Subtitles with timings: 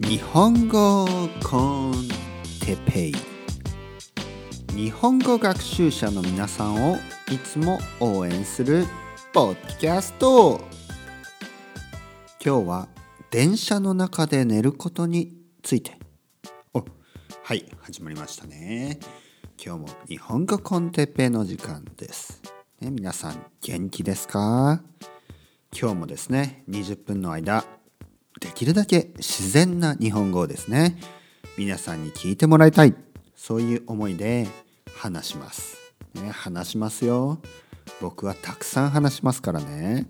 [0.00, 1.06] 日本語
[1.42, 2.08] コン
[2.60, 3.14] テペイ。
[4.74, 6.96] 日本語学習者の皆さんを
[7.32, 8.84] いつも応援する
[9.32, 10.60] ポッドキャスト。
[12.44, 12.88] 今日は
[13.30, 15.98] 電車の中で寝ることについて。
[16.74, 16.84] お
[17.42, 18.98] はい始まりましたね。
[19.64, 22.42] 今日も日本語コンテペイの時間です、
[22.80, 24.82] ね、皆さん元気ですか？
[25.72, 27.64] 今日もですね20分の間
[28.40, 30.98] できるだけ自然な日本語をですね
[31.56, 32.94] 皆さんに聞いてもらいたい。
[33.34, 34.48] そういう思いで
[34.96, 35.78] 話します、
[36.14, 37.40] ね、話しますよ。
[38.00, 40.06] 僕はたくさん話しますからね。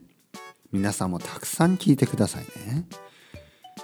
[0.72, 2.86] 皆さんもたくさん聞いてくださいね。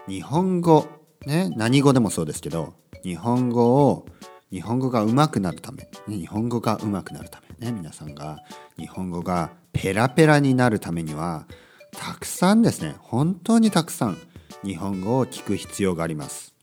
[0.08, 0.86] 日本語
[1.26, 2.74] ね何語でもそうですけど
[3.04, 4.06] 日本語を
[4.50, 8.38] 日本語が上手くなるため、ね、日本語が上手くなるためね皆さんが
[8.76, 11.46] 日本語がペラペラになるためには
[11.92, 12.96] たくさんですね。
[12.98, 14.18] 本当にたくさん
[14.64, 16.54] 日本語を聞く必要があります。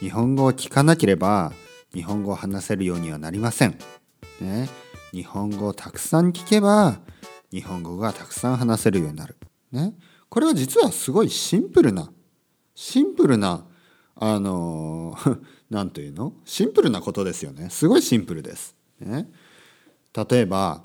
[0.00, 1.52] 日本語を聞かなければ
[1.94, 3.78] 日本語を話せるようにはなりません、
[4.40, 4.68] ね、
[5.12, 6.98] 日本語をたくさん聞けば
[7.50, 9.36] 日本語がたくさん話せるようになる、
[9.72, 9.94] ね、
[10.28, 12.10] これは実はすごいシンプルな
[12.74, 13.64] シンプルな
[14.16, 15.16] あの
[15.70, 16.34] 何というの？
[16.44, 17.68] シンプルなことですよね。
[17.70, 19.30] すごいシンプルです、ね、
[20.14, 20.84] 例えば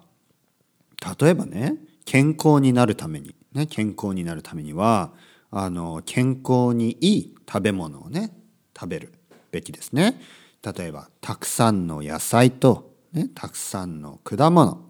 [1.20, 5.12] 例えばね健康になるために、ね、健康になるためには
[5.52, 8.34] あの健康にいい食べ物をね
[8.76, 9.14] 食べる
[9.52, 10.20] べきですね。
[10.64, 14.82] 例えばたくさんの野菜と、ね、たくさんの果物。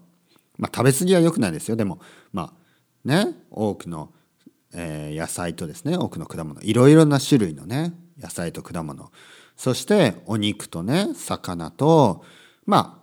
[0.58, 1.76] まあ食べ過ぎは良くないですよ。
[1.76, 1.98] でも
[2.32, 4.12] まあね多くの、
[4.72, 6.62] えー、野菜とですね多くの果物。
[6.62, 9.10] いろいろな種類のね野菜と果物。
[9.56, 12.24] そしてお肉とね魚と
[12.66, 13.02] ま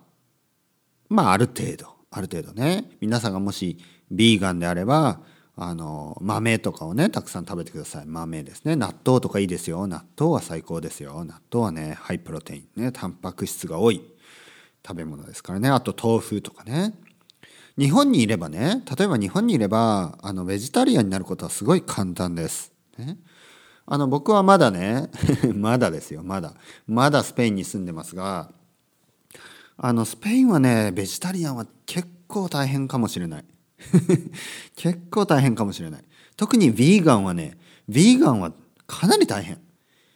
[1.08, 2.90] まあある程度ある程度ね。
[3.00, 3.78] 皆さんがもし
[4.10, 5.20] ビーガンであれば
[5.62, 8.06] あの豆とかをねたくさん食べてください。
[8.06, 8.76] 豆ですね。
[8.76, 9.86] 納豆とかいいですよ。
[9.86, 11.22] 納豆は最高ですよ。
[11.26, 12.82] 納豆はねハイプロテイン。
[12.82, 14.02] ねタンパク質が多い。
[14.86, 15.68] 食べ物ですからね。
[15.68, 16.94] あと豆腐とかね。
[17.78, 23.16] 日本にいればね例えば日本にいればあのベジタリアンになることはすごい簡単です、ね、
[23.86, 25.08] あの僕はまだね
[25.54, 26.22] まだですよ。
[26.22, 26.54] まだ。
[26.86, 28.50] まだスペインに住んでますが
[29.76, 33.44] あのスペインはねベジタリアンは結構大変かもしれない。
[34.76, 36.04] 結構大変かもしれない。
[36.36, 37.58] 特にヴィーガンはね
[37.88, 38.52] ヴィーガンは
[38.86, 39.60] かなり大変。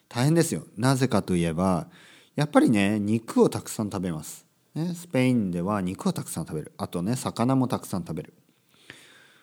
[0.08, 0.66] 大変ですよ。
[0.76, 1.88] なぜかといえば
[2.36, 6.72] やっぱりね肉をたくさん食べます、ね、スペインでは肉をたくさん食べる。
[6.76, 8.34] あとね魚もたくさん食べる。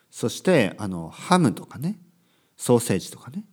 [0.09, 1.99] そしてあのハムとかね
[2.57, 3.45] ソーセージとかね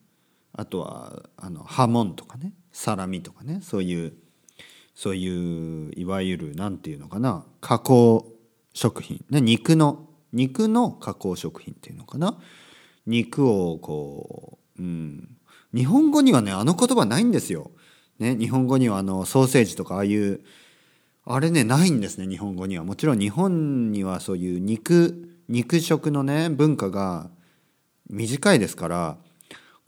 [0.53, 4.13] あとはあのハモンとかねサラミとかねそういう
[4.95, 8.33] そういういわゆる何て言うのかな加工
[8.75, 12.39] 食品、ね、肉の肉の加工食品っていうのかな？
[13.07, 15.37] 肉をこう、うん、
[15.75, 17.71] 日本語にはねあの言葉ないんですよ。
[18.19, 20.41] ね、日本語にはあのソーセージとかああいう
[21.25, 22.85] あれねないんですね日本語には。
[22.85, 27.31] もちろん日本にはそういう肉肉食のね文化が
[28.11, 29.17] 短いですから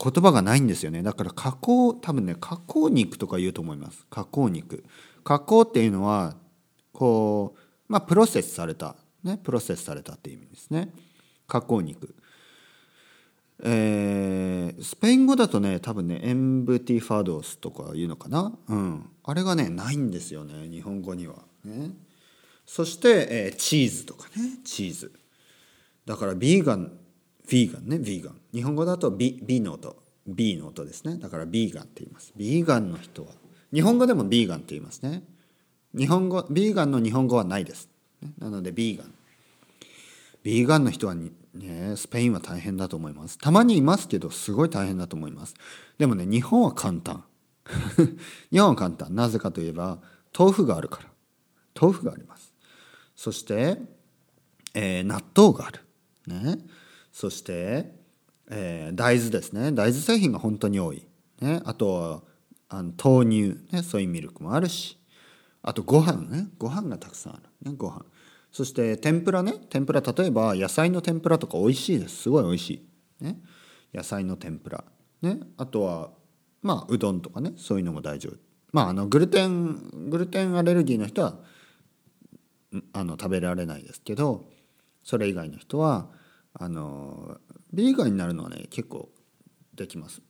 [0.02, 1.02] 言葉がないんですよね。
[1.02, 4.06] だから加工多分ね加工肉とか言うと思います。
[4.10, 4.84] 加工肉。
[5.24, 6.36] 加工っていうのは
[6.92, 7.58] こう
[7.88, 10.92] まあプロセスされたねプロセスされたっていう意味ですね。
[11.46, 12.14] 加工肉。
[13.62, 18.56] えー、スペイン語だとね多分ねエンブティファドスとかいうのかな。
[18.68, 19.10] うん。
[19.24, 21.36] あれがねないんですよね日本語には。
[21.64, 21.90] ね。
[22.64, 25.12] そして、えー、チーズとかねチーズ。
[26.06, 26.92] だからビーガン
[27.48, 28.40] ビーガンねビーガン。
[28.52, 29.96] 日本語だとビビの音。
[30.26, 31.16] B の音ですね。
[31.16, 32.32] だからビーガンって言います。
[32.36, 33.32] ビーガンの人は。
[33.72, 35.24] 日本語でもビーガンって言いますね。
[35.96, 37.88] 日本語ビーガンの日本語はないです、
[38.38, 39.14] なのでビーガン。
[40.42, 41.30] ビーガンの人はね
[41.96, 43.38] スペインは大変だと思います。
[43.38, 45.54] たまにいますけどすごい大変だと思います。
[45.98, 47.24] でもね日本は簡単。
[48.50, 49.14] 日本は簡単。
[49.14, 49.98] なぜかといえば
[50.36, 51.10] 豆腐があるから。
[51.80, 52.52] 豆腐があります。
[53.16, 53.78] そして、
[54.74, 55.80] えー、納豆がある。
[56.26, 56.58] ね。
[57.12, 57.94] そして、
[58.50, 59.72] えー、大豆ですね。
[59.72, 61.06] 大豆製品が本当に多い、
[61.40, 62.22] ね、あとは
[62.68, 63.24] あの豆
[63.54, 64.99] 乳、ね、ソイミルクもあるし。
[65.62, 66.48] あとご飯ね。
[66.58, 68.04] ご飯がたくさんある、ね、ご飯。
[68.52, 69.54] そして天ぷらね。
[69.68, 72.22] 天ぷら例えば野菜の天ぷらとか美味しいです。
[72.22, 72.70] すごい美味し
[73.20, 73.40] い、ね、
[73.94, 74.84] 野菜の天ぷら、
[75.22, 76.10] ね、あとは
[76.62, 77.52] まあうどんとかね。
[77.56, 78.36] そういうのも大丈夫。
[78.72, 81.38] まああのグルテングルテンアレルギーの人は
[82.92, 84.48] あの食べられないですけど
[85.02, 86.08] それ以外の人は
[86.54, 87.38] あの
[87.72, 89.08] ビーガンになるのはね結構
[89.74, 90.22] できます。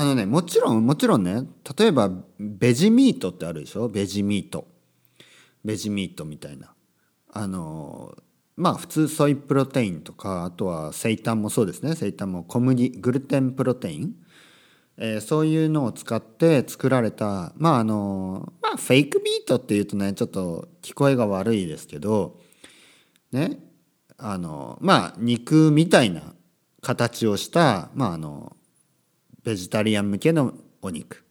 [0.00, 1.42] あのねもちろんもちろんね
[1.76, 2.08] 例えば
[2.38, 3.88] ベジミートってあるでしょ？
[3.88, 4.68] ベジミート。
[5.64, 6.72] ベジミートみたいな。
[7.32, 8.16] あの
[8.56, 11.96] まあ普通ソイプロテインとかあとはセイタンもそうですね。
[11.96, 14.14] セイタンも小麦グルテンプロテイン。
[15.00, 22.40] えー、そういうのを使って作られたまああのまあフェイクビートっていうとねちょっと聞こえが悪いですけど
[23.30, 23.58] ね
[24.16, 26.34] あのまあ肉みたいな
[26.82, 28.56] 形をしたまああの
[29.42, 31.24] ベジタリアン向けのお肉。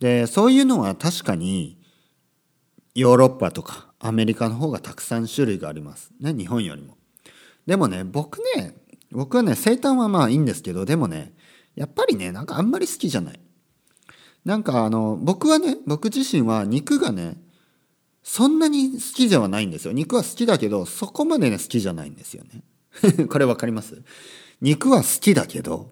[0.00, 1.78] でそういうのは確かに
[2.94, 6.12] ヨーロッパとかアメリカの方がたくさん種類があります。
[6.20, 6.96] ね日本よりも。
[7.66, 8.76] でもね僕ね
[9.10, 11.32] 僕はね生誕はまあいいんですけどでもね
[11.74, 13.40] やっぱりねなんかあんまり好きじゃない。
[14.44, 17.36] なんかあの僕はね僕自身は肉がね
[18.22, 19.92] そんなに好きではないんですよ。
[19.92, 22.62] 肉は好きだけどそこまでね好きじゃないんですよね。
[23.28, 24.02] これ分かります？
[24.60, 25.90] 肉は好きだけど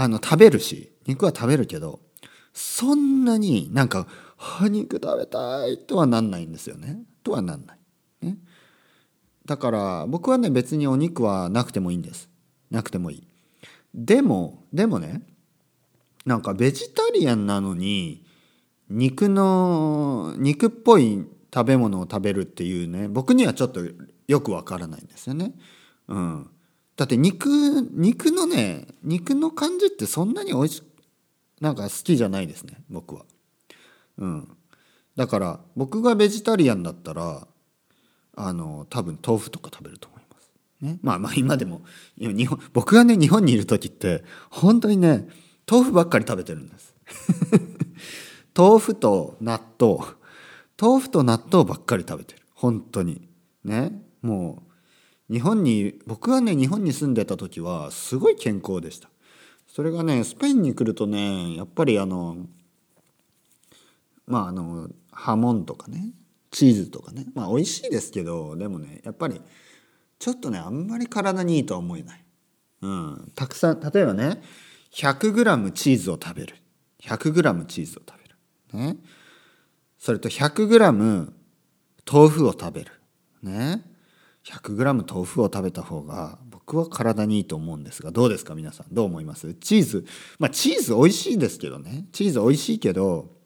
[0.00, 1.98] あの食べるし肉は食べるけど
[2.52, 4.06] そんなになんか
[4.70, 7.02] 「肉食べたい」とはなんないんですよね。
[7.24, 7.78] とはなんない、
[8.26, 8.38] ね、
[9.44, 12.30] だから僕はね別にお肉はなくてもいいんです。
[12.70, 13.28] なくてもいい。
[13.92, 15.26] でもでもね
[16.24, 18.24] なんかベジタリアンなのに
[18.88, 23.80] 肉の肉っぽい食べ物を食べるっていうね僕にはちょっと
[24.28, 25.54] よくわからないんですよね。
[26.06, 26.50] うん、
[26.98, 27.48] だって肉
[27.92, 30.82] 肉のね肉の感じってそんなに美味し
[31.60, 33.24] なんか好きじゃないですね僕は。
[34.18, 34.56] うん、
[35.14, 37.46] だから僕がベジタリアンだったら
[38.34, 40.50] あの多分豆腐とか食べると思います。
[40.80, 41.82] ね、まあまあ今でも
[42.18, 45.28] 日本僕がね日本にいる時って本当にね
[45.70, 46.96] 豆腐ばっかり食べてるんです。
[48.56, 50.00] 豆腐と納豆
[50.76, 53.28] 豆腐と納豆ばっかり食べてる本当に
[53.62, 54.67] ねもう
[55.30, 59.08] 日本に僕がね日本に住んでた時はすごい健康でした。
[59.66, 62.36] それがねスペインに来るとねやっぱりあの
[64.26, 66.10] まああのハモンとかね
[66.50, 69.40] チーズとかねまあ美味しいですけどでもねやっぱり
[70.18, 72.24] ちょっとねあんまり体にいいとは思えない、
[72.82, 74.40] うん、たくさん例えばね
[74.92, 76.56] 100g チーズを食べる。
[77.02, 78.86] 100g チーズを食べる。
[78.86, 78.96] ね、
[79.98, 81.32] それと 100g
[82.10, 82.92] 豆腐を食べる、
[83.42, 83.82] ね、
[84.48, 89.52] 100g 豆腐を食べた方が僕は体にいいと思うんですがどうですか皆さんどう思います？
[89.54, 90.06] チーズ
[90.38, 92.06] まあチーズ美味しいですけどね。
[92.12, 93.36] チーズ美味しいけど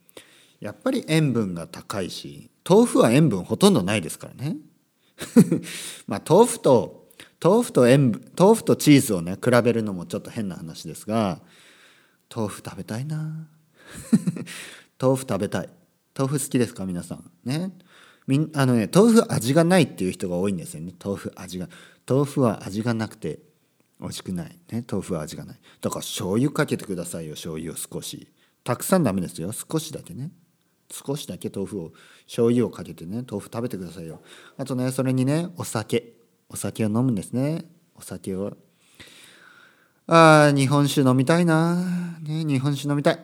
[0.61, 4.57] やっぱり塩分が高いし豆腐は塩分ほとんどないですからね。
[6.07, 7.09] まあ豆腐と
[7.43, 11.41] 豆腐と塩分豆腐とチーズをね比べるのもちょっと変な話ですが
[12.35, 13.49] 豆腐食べたいな。
[15.01, 15.69] 豆腐食べたい。
[16.17, 17.31] 豆腐好きですか皆さん？
[17.45, 17.73] ね。
[18.27, 20.93] みんあのね豆腐味がないっていう人が多いんですよね。
[21.03, 21.69] 豆腐味が
[22.09, 23.41] 豆腐は味がなくて
[24.01, 24.59] 美味しくない。
[24.71, 25.57] ね豆腐は味がない。
[25.81, 28.29] だから醤油かけてくださいよ醤油を少し。
[28.65, 29.53] たくさんダメですよ。
[29.53, 30.31] 少しだけね。
[30.91, 31.93] 少しだけ豆腐を
[32.27, 34.21] 醤油をかけてね豆腐食べてくださいよ。
[34.57, 36.15] あとねそれにねお酒。
[36.49, 37.65] お酒を飲むんですね。
[37.95, 38.57] お酒を。
[40.07, 41.77] ああ日本酒飲みたいな。
[42.23, 43.19] ね日本酒飲みたい。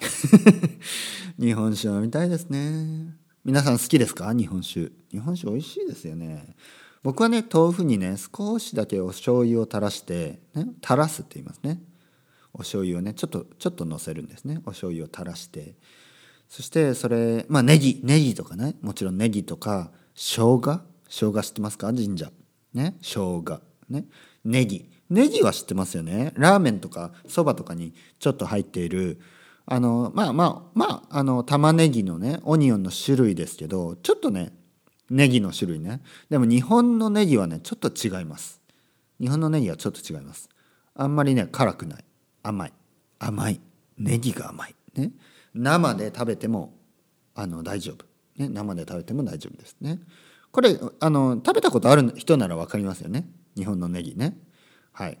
[1.38, 3.21] 日本酒飲みたいですね。
[3.44, 4.32] 皆さん好きですか？
[4.32, 4.92] 日本酒。
[5.10, 6.54] 日本酒美味しいですよね。
[7.02, 11.82] 僕はね豆腐にね少しだけお醤油を垂らしてね垂らすって言いますね。
[12.52, 14.60] お醤油をねちょっとちょっとのせるんですね。
[14.64, 15.74] お醤油を垂らして。
[16.48, 20.80] そしてそれまあネギネギとかねもちろんネギとか生姜？
[21.08, 21.88] 生姜知ってますか？
[21.88, 22.30] 神社
[22.74, 22.94] ね？
[23.02, 23.60] 生姜。
[23.88, 24.04] ね？
[24.44, 24.88] ネギ。
[25.10, 26.32] ネギは知ってますよね。
[26.36, 29.20] ラーメンとかそばとかにちょっと入っている
[29.66, 34.52] あのまあまあまああの玉ねぎのねオニオンの種類ですけどちょっとね
[35.10, 36.00] ネギの種類ね。
[36.30, 38.60] でも日本のネギはねちょっと違います。
[39.20, 40.48] 日本のネギはちょっと違います。
[40.94, 42.04] あんまりね辛くない。
[42.42, 42.72] 甘い。
[43.18, 43.60] 甘い。
[43.98, 44.74] ネギが甘い。
[44.94, 45.12] ね。
[45.54, 46.74] 生で食べても
[47.34, 48.04] あの大丈夫、
[48.36, 49.76] ね、生で食べても大丈夫です。
[49.80, 50.00] ね。
[50.50, 53.26] これあの食べたことある人なら分かりますよね。
[53.56, 54.36] 日本のネギね。
[54.92, 55.18] はい。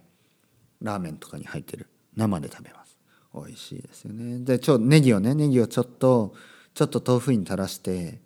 [0.80, 1.86] ラーメンとかに入ってる。
[2.16, 2.81] 生で食べます。
[3.34, 4.38] 美味しいですよね。
[4.44, 6.34] でちょネギをねネギをちょっと
[6.74, 8.20] ちょっと豆腐に垂らして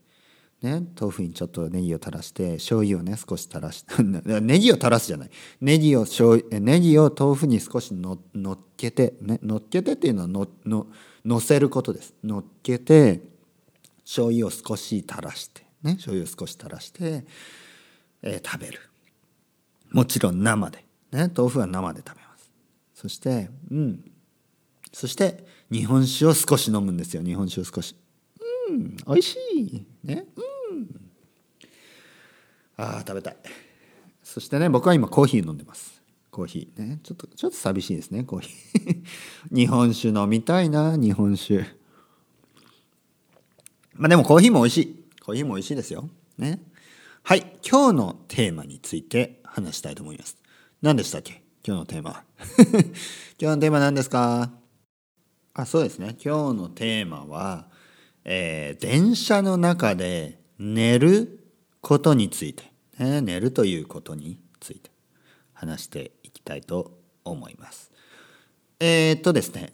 [0.62, 5.30] ね豆腐にちょっとネギを垂らして醤油をね少し垂らして ネギを垂らすじゃない。
[5.60, 10.86] ネギを醤油ネギを豆腐に少しののっけてねのっけてっていうのはのの
[11.24, 12.14] のせることです。
[12.24, 13.22] のっけて
[14.04, 17.24] 醤油を少し垂らしてね醤油を少し垂らして、
[18.22, 18.80] えー、食べる。
[19.90, 22.50] もちろん生でね豆腐は生で食べます。
[22.94, 24.12] そしてうん。
[24.98, 27.22] そして日本酒を少し飲むんですよ。
[27.22, 27.94] 日本酒を少し。
[28.70, 29.86] うん美味しい。
[30.02, 30.24] ね。
[30.70, 30.88] うん。
[32.78, 33.36] ああ食べたい。
[34.24, 36.00] そしてね僕は今コーヒー飲んでます。
[36.30, 36.82] コーヒー。
[36.82, 37.00] ね。
[37.02, 39.02] ちょっとちょっと寂しいですねコーヒー。
[39.54, 41.66] 日本酒飲みたいな日本酒。
[43.96, 45.04] まあでもコーヒーも美味しい。
[45.22, 46.08] コーヒーも美味しいですよ。
[46.38, 46.62] ね。
[47.22, 47.58] はい。
[47.62, 50.38] 今日のテーマについて話したいと思います。
[50.80, 51.42] 何でしたっけ？
[51.62, 52.24] 今日のテーマ
[53.38, 54.50] 今日のテーマ何ですか？
[55.58, 56.16] あそうですね。
[56.22, 57.66] 今日のテーマは、
[58.24, 61.40] えー、電車の中で寝る
[61.80, 62.64] ことについて、
[62.98, 64.96] ね、寝るということについて。
[65.56, 67.90] 話していきたいと思います。
[68.78, 69.72] えー、っとですね。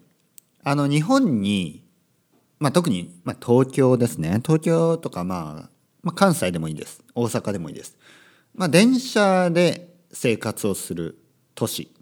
[0.62, 1.84] あの日本に、
[2.60, 4.40] まあ、特に、まあ、東京ですね。
[4.44, 5.70] 東京とか、まあ、
[6.02, 7.02] まあ関西でもいいです。
[7.14, 7.98] 大阪でもいいです。
[8.54, 11.18] まあ、電車で生活をする
[11.56, 11.92] 都市、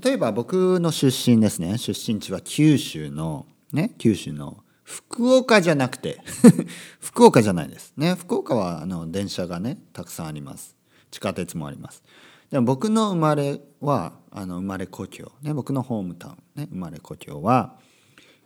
[0.00, 1.76] 例えば僕の出身ですね。
[1.78, 6.22] 出身地は九州の、ね、九州の福岡じゃなくて
[7.00, 7.92] 福岡じゃないです。
[7.96, 10.76] ね福岡はあの電車がねたくさんあります。
[11.10, 12.02] 地下鉄もあります。
[12.50, 17.78] でも僕の生まれはあの生まれ故郷、ね、僕のホームタウン、ね、生まれ故郷は、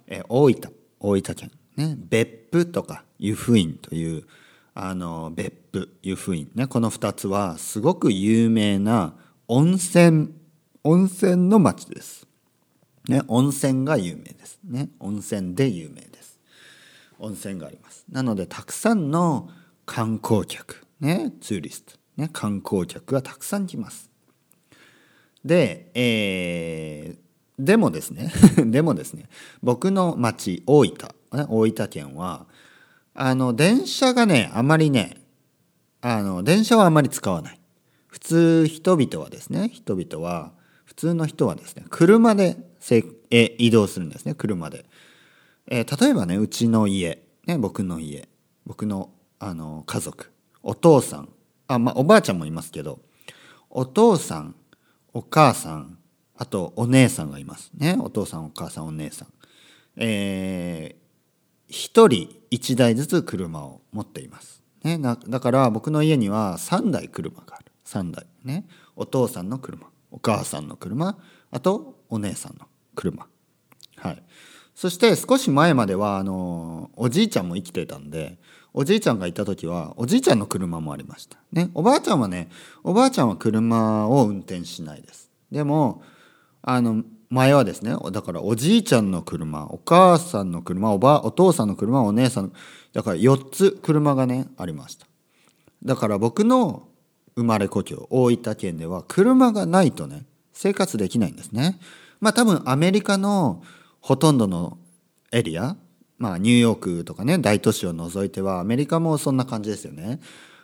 [0.07, 0.73] え大分。
[1.01, 4.25] 大分県、ね、別府とか湯布院という
[4.75, 9.15] あの別府湯布院、ね、この2つはすごく有名な
[9.49, 10.31] 温泉
[10.87, 12.29] 温泉の町です。
[13.09, 14.61] ね、温泉が有名です。
[14.63, 16.39] ね、温泉で有名です。
[17.19, 18.05] 温泉があります。
[18.09, 19.49] なのでたくさんの
[19.85, 24.11] 観光客、ね、ツーリストね、観光客がたくさん来ます。
[25.45, 28.33] で、えー、でもですね
[28.67, 29.29] でもですね
[29.63, 32.47] 僕の町大分、ね、大分県は
[33.15, 35.23] あの電車がねあまりね
[36.01, 37.61] あの電車はあまり使わない
[38.09, 40.53] 普通人々はですね人々は
[40.97, 42.57] 通の人はですね車で
[43.31, 44.87] え移動するんですね車で、
[45.69, 48.29] えー、例えばねうちの家、ね、僕の家
[48.65, 51.29] 僕のあの家族お父さん
[51.69, 53.01] あまあおばあちゃんもいますけど
[53.71, 54.55] お父さん
[55.13, 55.99] お母さん
[56.37, 57.71] あとお姉さんがいます。
[57.75, 59.29] ねお父さんお母さんお姉さん。
[59.97, 61.75] えー、1
[62.09, 67.73] 人1台ずつ車を持っています、ね、だから僕の家には3台車がある。
[67.87, 68.27] 3台。
[68.45, 69.87] ねお父さんの車。
[70.17, 71.17] お母さんの車
[71.51, 73.29] あとお姉さんの車
[73.97, 74.23] はい
[74.75, 78.39] そして少し前まではあのおじいちゃんも生きてたんで
[78.75, 81.39] おじいちゃんがいた時はおじいちゃんの車もありました。
[81.51, 82.51] ね、おばあちゃんはね
[82.85, 85.31] おばあちゃんは車を運転しないです。
[85.51, 86.03] でも
[86.61, 92.51] あの前はですねだからおじいちゃんの車お母さんの車おばお父さんの車お姉さんの
[92.93, 95.07] だから4つ車がねありました。
[95.83, 96.87] だから僕の
[97.37, 101.79] 生まれ故郷大分県では車がないとね生活できないんですね。
[102.19, 103.63] まあ多分アメリカの
[104.01, 104.79] ほとんどの
[105.33, 105.77] エリア
[106.19, 110.21] まあニューヨークとかね大都市を除いてはアメリカもそんな感じですよね。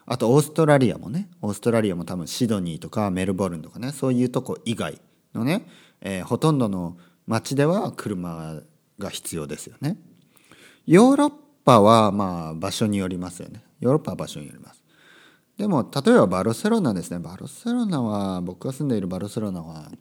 [0.06, 4.98] あとオーストラリアもねオーストラリアも多分シドニーとかメルボルンとかねそういうとこ以外
[5.34, 5.66] のね、
[6.00, 8.60] えー、ほとんどの街では車
[8.98, 9.98] が必要ですよね。
[10.86, 11.32] ヨーロッ
[11.64, 13.62] パはまあ場所によりますよね。
[13.80, 14.81] ヨーロッパは場所によります。
[15.62, 17.20] でも例えばバルセロナですね。
[17.20, 19.92] バルセロナは僕が住んでいるバルセロナは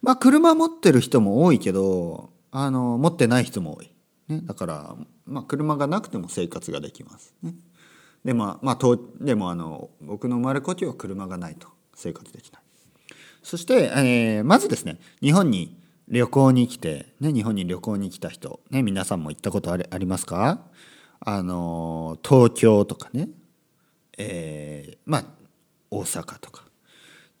[0.00, 3.90] まあ車持ってる人も多いけどあの持ってない人も多い。
[4.28, 7.34] ね、だから、まあ、車がなくても生活ができます。
[7.42, 7.56] ね、
[8.24, 11.66] で,、まあまあ、でもあの僕の生まれ故郷は車がないと。
[11.96, 12.62] 生活できない。
[13.42, 15.00] そして、えー、まずですね。
[15.20, 15.76] 日本に
[16.06, 20.60] 旅行に来て、ね、日本に旅行に来た人、ね、皆さんも行ったことありありますか？
[21.18, 23.28] あの東京とかね、
[24.18, 25.24] えー、まあ
[25.90, 26.64] 大阪とか。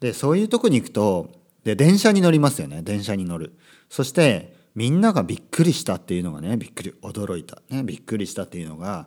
[0.00, 1.30] でそういうとこに行くと
[1.64, 2.82] で電車に乗りますよね。
[2.82, 3.54] 電車に乗る。
[3.88, 9.06] そしてみんながびっくりしたっていうのがねびっくり驚いた、ね、びっくりしたっていうのが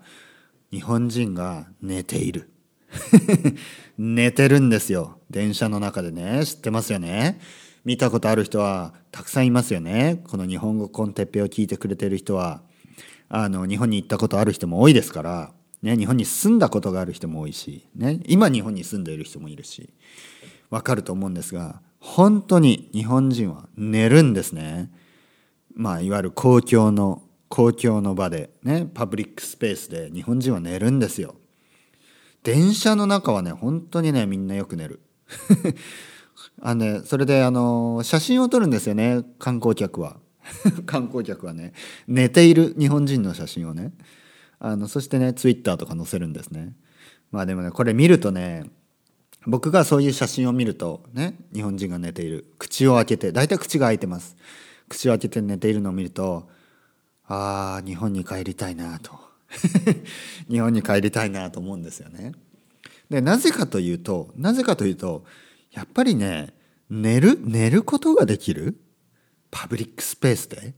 [0.71, 2.49] 日本人が寝ている。
[3.97, 5.19] 寝てるんですよ。
[5.29, 6.45] 電車の中でね。
[6.45, 7.39] 知ってますよね？
[7.83, 10.21] 見たことある人はたくさんいますよね。
[10.27, 12.61] この日本語コンテッペを聞いてくれてる人は。
[13.27, 15.51] あの日本に行ったことある人も多いですから、
[15.85, 19.93] ね、日本に住んだことがある人も多いし、ね、今日本に住んでいる人もいるし
[20.71, 24.91] わかると思うんですが本当に日本人は寝るんですね。
[25.75, 31.35] まあいわゆる公共の公共の場でねパブリックスペースで日本人は寝るんですよ。
[32.43, 35.01] 電車の中はね本当にねみんなよく寝る。
[36.61, 40.17] あのねそれであの写真を撮るんですよね観光客は。
[40.85, 41.73] 観光客はね
[42.07, 43.93] 寝ている日本人の写真をね。
[44.59, 46.73] あのそしてねツイッターとか載せるんですね
[47.31, 48.65] まあでもねこれ見るとね
[49.47, 54.35] 僕がそういう写真を見るとね日本人が寝ている口を開けて大体口が開いてます
[54.89, 56.49] 口を開けて寝ているのを見ると
[57.27, 59.19] ああ日本に帰りたいなと
[60.49, 62.33] 日本に帰りたいなと思うんですよね。
[63.09, 65.25] でなぜかというとなぜかというと
[65.71, 66.53] やっぱりね
[66.89, 68.77] 寝る寝ることができる
[69.51, 70.73] パブリックスペースで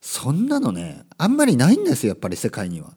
[0.00, 2.94] そんなのねあんまりないんですよやっぱり世界には。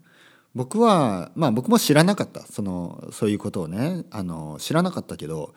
[0.56, 4.06] 僕はまあ僕も知らなかったそのそういうことをね。
[4.12, 5.54] あの知らなかったけど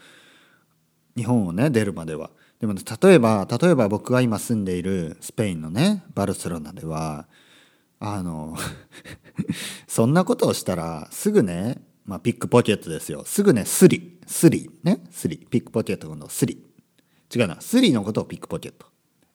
[1.17, 2.31] 日本をね出るまでは。
[2.61, 7.27] でも、例えば例えば僕が今住んでいるスペインのねバルセロナでは
[7.99, 8.57] あの
[9.89, 13.25] そんなことをしたらすぐね、まあ、 pickpocket ですよ。
[13.25, 14.19] すぐねスリ。
[14.27, 14.71] スリ。
[14.83, 15.03] ね？
[15.11, 15.39] スリ。
[15.39, 16.65] pickpocket のスリ。
[17.35, 17.61] 違うな。
[17.61, 18.87] スリのことを pickpocket。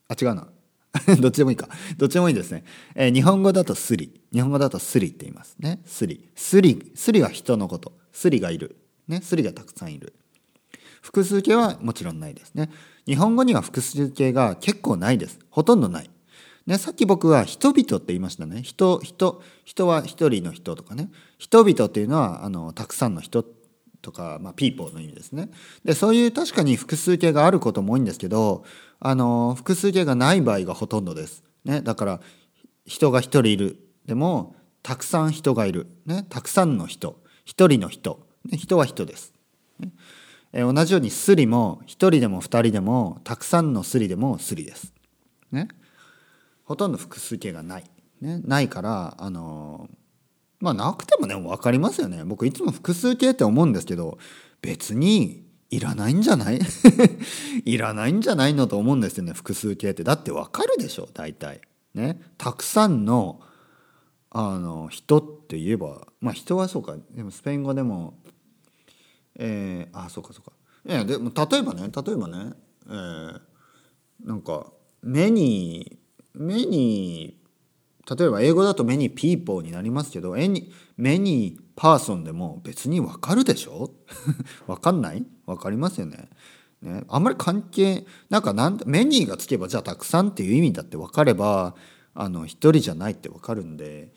[0.07, 0.47] あ違うな。
[1.19, 1.69] どっちでもいいか。
[1.97, 2.63] どっちでもいいですね、
[2.95, 4.16] えー、日本語だとスリ。
[4.33, 10.13] 日本語だとスリって言いますねスリスリスリは人のことスリがいるねスリがたくさんいる
[11.07, 12.69] 複数形はもちろんないですね。
[13.05, 15.39] 日本語には複数形が結構ないです。
[15.49, 16.09] ほとんどない。
[16.65, 18.61] ね、さっき僕は人々って言いましたね。
[18.61, 21.09] 人、人、人は一人の人とかね。
[21.37, 23.45] 人々っていうのは、あの、たくさんの人
[24.01, 25.49] とか、まあ、ピーポーの意味ですね。
[25.85, 28.65] で、そういう確かに複数形があることも多いんですけど、
[28.99, 31.41] あの、複数形がない場合がほとんどです。
[31.63, 32.19] ね、だから、
[32.85, 33.86] 人が一人いる。
[34.07, 35.87] でも、たくさん人がいる。
[36.05, 37.21] ね、たくさんの人。
[37.45, 38.25] 一人の人。
[38.45, 39.33] ね、人は人です。
[39.79, 39.91] ね
[40.53, 44.93] え同じようにスリも1人でも2人でもたくさんのスリでもスリです。
[45.51, 45.67] ね。
[46.63, 47.83] ほとんど複数形がない。
[48.21, 49.89] ね、ないからあの
[50.59, 52.23] まあなくてもね分かりますよね。
[52.23, 54.17] 僕いつも複数形って思うんですけど
[54.61, 56.59] 別にいらないんじゃない？
[57.65, 60.03] いらないんじゃないのと思うんですよね複数形って。
[60.05, 61.59] だって分かるでしょ大体。
[61.93, 62.21] ね。
[62.37, 63.41] たくさんの
[64.29, 66.95] あの人って言えばまあ人はそうか。
[67.11, 68.15] でもスペイン語でも
[69.39, 70.51] えー、あそうかそうか。
[70.85, 72.53] いやでも例えばね例えばね、
[72.87, 73.39] えー、
[74.25, 74.67] なんか
[75.01, 75.97] 目に
[76.33, 77.37] 目に
[78.17, 83.91] 例えば英語だと目にピーポーになりますけど絵に目にパーソンでも別にわかるでしょ？
[84.65, 85.25] わかんない？
[85.45, 86.29] わかりますよね。
[86.81, 91.75] ね、あんまり関係なんかなんメニーがつけばじゃあたくさんっていう意味だって分かれば
[92.19, 94.11] あの一人じゃないって分かるんで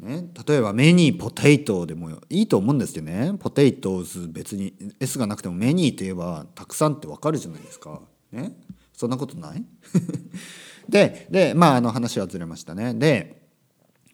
[0.00, 8.00] ね、例えばメニーポテイトでもいいと思うんですけどねポテイトーズ別に S がなくてもメニーといえばたくさんってわかるじゃないですか。
[8.30, 8.52] ね、
[8.92, 9.64] そんなことない？
[10.88, 12.94] ででまああの話はずれましたね。
[12.94, 13.42] で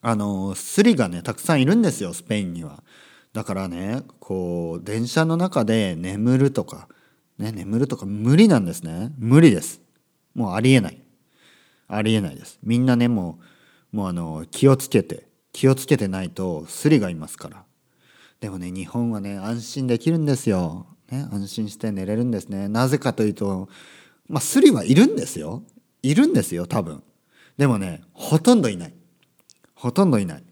[0.01, 2.83] あのスリがねたくさんいるんですよスペインには。
[3.35, 6.89] だからねこう電車の中で眠るとか、
[7.37, 9.83] ね、眠るとか無理なんですね無理です。
[10.35, 11.04] もうありえない。
[11.89, 12.59] ありえないです。
[12.63, 13.39] みんなねも
[13.93, 17.65] うもうあの気をつけて気をつけてないとスリがいますから。
[18.41, 22.69] でもね日本はね安心できるんですよ、ね、安心して寝れるんですね。
[22.69, 23.69] なぜかというと
[24.29, 25.63] まあスリはいるんですよ。
[26.03, 27.03] いるんですよ多分。
[27.57, 28.95] でもねほとんどいない。
[29.75, 30.45] ほとんどいない。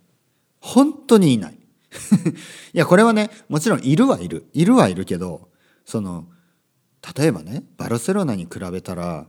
[0.61, 1.59] 本当にいない。
[2.73, 4.47] いやこれはねもちろんいるはいる。
[4.53, 5.49] いるはいるけど
[5.85, 6.27] その
[7.17, 9.27] 例えばねバルセロナに比べたら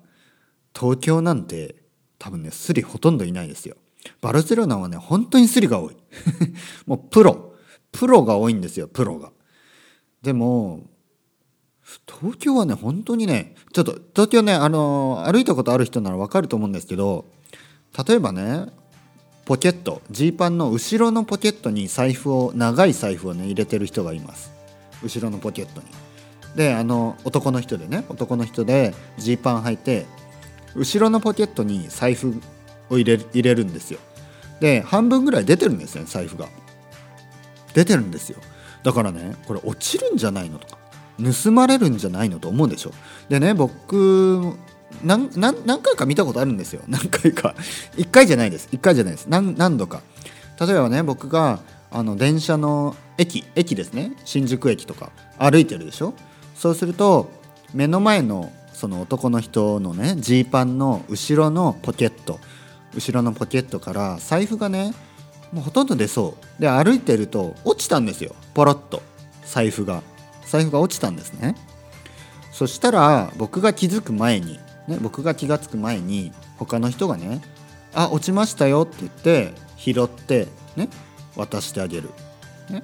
[0.77, 1.82] 東京なんて
[2.23, 3.75] 多分ねスリほとんどいないですよ
[4.21, 5.97] バルセロナはね、本当にスリが多い。
[6.85, 7.53] もうプロ。
[7.91, 9.31] プロが多いんですよ、プロが。
[10.21, 10.81] でも、
[12.07, 17.25] 東京はね、本当にね、ちょっと、東京ね、あの、歩いたことある人ならわかると思うんですけど、
[18.07, 18.67] 例えばね、
[19.45, 24.51] ポケット、ジーパンの後ろのポケットに財布を、長い財布をね、入れてる人がいます。
[25.03, 25.87] 後ろのポケットに。
[26.55, 30.05] で、あの、男の人でね、男の人でジーパン履いて、
[30.75, 32.41] 後ろのポケットに財布
[32.89, 33.99] を入れ入れるんですよ。
[34.59, 36.47] で半分ぐらい出てるんですね財布が。
[37.73, 38.39] 出てるんですよ。
[38.83, 40.77] だからねこれ落ちるんじゃないのとか
[41.43, 42.91] 盗まれるんじゃないのと思うでしょ。
[43.29, 44.55] でね僕
[45.03, 46.81] 何回か見たことあるんですよ。
[46.87, 47.55] 何回か。
[47.97, 48.69] 1回じゃないです。
[48.71, 49.27] 1回じゃないです。
[49.27, 50.01] 何何度か。
[50.59, 54.13] 例えばね僕があの電車の駅駅ですね。
[54.23, 56.13] 新宿駅とか歩いてるでしょ。
[56.55, 57.31] そうすると
[57.73, 58.51] 目の前の
[58.83, 62.41] その男の人のねジーパンの後ろのポケット。
[62.93, 64.93] 後ろのポケットから財布がね
[65.53, 66.61] もうほとんど出そう。
[66.61, 68.35] で歩いてると落ちたんですよ。
[68.53, 69.01] ポロッと。
[69.45, 70.03] 財布が。
[70.45, 71.55] 財布が落ちたんですね。
[72.51, 77.41] そしたら僕が気づく前に、ね、僕が気が付く前に他の人がね
[77.95, 80.89] 「あ落ちましたよ」って言って拾ってね
[81.37, 82.09] 渡してあげる、
[82.69, 82.83] ね、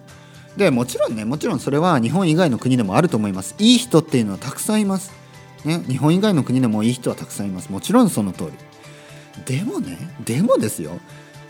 [0.55, 3.53] でもちろんねもちろんそれは日本以外の国でもあると思います。
[3.59, 5.18] いい人っていうのはたくさんいます、
[5.65, 7.71] ね、日本以外の国でもいい人はたくさんいます。
[7.71, 8.51] もちろんその通り。
[9.45, 10.99] でもねでもですよ。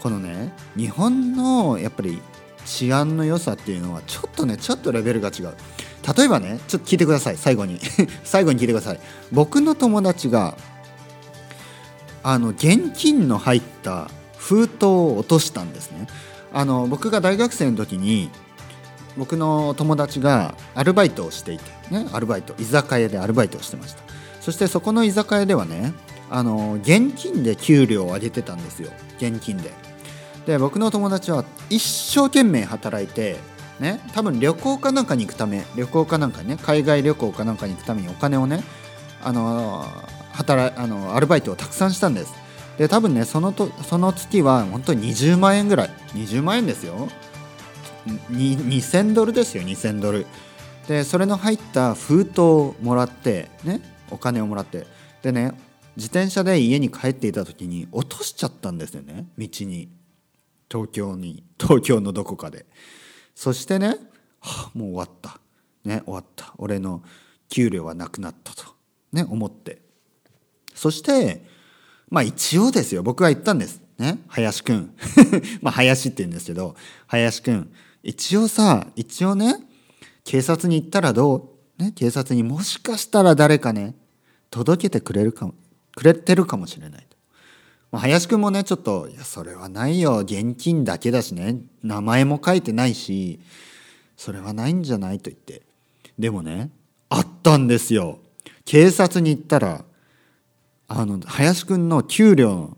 [0.02, 2.22] このね日本のやっぱり
[2.66, 5.54] 治安の良さっていうのはちょっとねちょっとレベルが違う。
[6.18, 7.38] 例えばねちょっと聞いてください。
[7.38, 7.80] 最後に。
[8.24, 9.00] 最後に聞いてください。
[9.32, 10.58] 僕の友達が
[12.24, 16.08] あの現金の入った封筒を落としたんですね。
[16.52, 18.30] あの僕が大学生の時に
[19.18, 24.04] 僕の友達がアルバイトをしていてねアルバイト居酒屋でアルバイトをしてました。
[24.42, 25.94] そしてそこの居酒屋ではね
[26.30, 28.92] あの現金で給料を上げてたんですよ。
[29.18, 29.72] 現金で。
[30.46, 33.38] で僕の友達は一生懸命働いて
[33.80, 38.64] ね多分旅行かなんかに行くため旅行かなんかね海外旅行かなんかに行くためにお金をね
[39.22, 39.86] あの
[40.32, 42.34] 働あのアルバイトをたくさんしたんです。
[42.78, 45.90] で多分ねそのとその月は本当に20万円ぐらい。
[46.14, 47.10] 20万円ですよ。
[48.06, 50.26] 2000ドルですよ2000ドル。
[50.88, 54.88] でそれの入った封筒をもらってねお金をもらって。
[55.22, 55.54] でね
[55.96, 59.90] 自転車で家に帰っていた時に落としちゃったんですよね道に。
[60.72, 62.66] 東京に 東京のどこかで。
[63.36, 63.90] そしてね、
[64.40, 65.40] はあ、もう終わった。
[65.84, 66.54] ね終わった。
[66.58, 67.04] 俺の
[67.50, 68.64] 給料はなくなったと。
[69.12, 69.82] ね思って。
[70.74, 71.44] そして
[72.10, 73.04] まあ一応ですよ。
[73.04, 73.82] 僕は言ったんです。
[73.98, 74.96] ね林くん。
[75.62, 76.76] まあ林って言うんですけど
[77.08, 77.72] 林くん。
[78.04, 79.56] 一応さ一応ね
[80.24, 81.84] 警察に行ったらどう？
[81.84, 83.96] ね警察にもしかしたら誰かね
[84.50, 85.54] 届けてくれるかも
[85.96, 87.08] くれてるかもしれない。
[87.92, 90.20] まあ、林くんもねちょっと「いやそれはないよ。
[90.20, 91.58] 現金だけだしね。
[91.82, 93.40] 名前も書いてないし
[94.16, 95.64] それはないんじゃない?」と言って。
[96.18, 96.70] でもね
[97.10, 98.20] あったんですよ。
[98.66, 99.84] 警察に行ったら
[100.88, 102.78] あの林くんの給料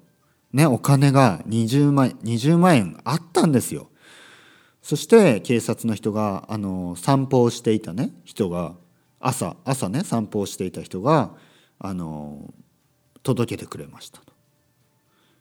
[0.54, 3.90] ねお金が20万 ,20 万円あったんですよ。
[4.92, 8.74] そして警察の人があの散歩をしていたね人が
[9.22, 11.32] 朝朝ね散歩をしていた人が
[11.80, 12.54] あの
[13.24, 14.34] 届けてくれましたと。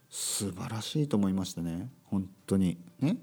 [0.08, 1.90] 素晴らしいと思いましたね。
[2.04, 2.78] 本当に。
[3.00, 3.16] ね。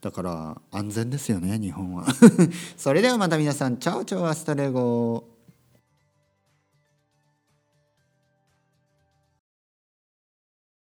[0.00, 2.06] だから安全ですよね日本は。
[2.78, 5.37] それではまた皆さんチャオチャオアスタレゴ。